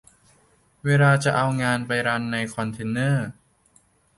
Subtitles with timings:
[0.85, 3.27] เวลาจะเอางานไปรันในคอนเทนเนอร์